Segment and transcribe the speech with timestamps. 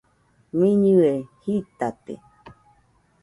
[0.59, 1.11] Miñɨe
[1.43, 2.13] jitate.